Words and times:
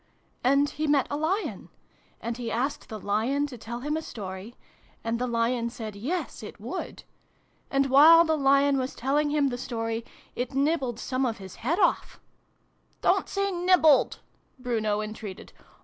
"And 0.51 0.67
he 0.67 0.87
met 0.87 1.05
a 1.11 1.15
Lion. 1.15 1.69
And 2.21 2.37
he 2.37 2.51
asked 2.51 2.89
the 2.89 2.99
Lion 2.99 3.45
to 3.45 3.55
tell 3.55 3.81
him 3.81 3.95
a 3.95 4.01
story. 4.01 4.55
And 5.03 5.19
the 5.19 5.27
Lion 5.27 5.69
said' 5.69 5.95
yes/ 5.95 6.41
it 6.41 6.59
would. 6.59 7.03
And, 7.69 7.85
while 7.87 8.25
the 8.25 8.35
Lion 8.35 8.79
was 8.79 8.95
telling 8.95 9.29
him 9.29 9.49
the 9.49 9.59
story, 9.59 10.03
it 10.35 10.55
nibbled 10.55 10.99
some 10.99 11.23
of 11.23 11.37
his 11.37 11.57
head 11.57 11.77
off" 11.77 12.19
Don't 13.03 13.29
say' 13.29 13.51
nibbled 13.65 14.21
'!"Bruno 14.57 15.01
entreated. 15.01 15.53